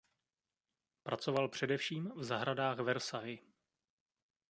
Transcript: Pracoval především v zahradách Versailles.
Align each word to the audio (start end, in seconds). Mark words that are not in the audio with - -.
Pracoval 1.03 1.49
především 1.49 2.11
v 2.15 2.23
zahradách 2.23 2.79
Versailles. 2.79 3.39